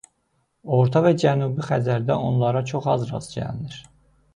Orta 0.77 1.03
və 1.07 1.11
Cənubi 1.25 1.67
Xəzərdə 1.69 2.19
onlara 2.33 2.67
çox 2.75 2.93
az 2.97 3.09
rast 3.15 3.41
gəlinir. 3.41 3.83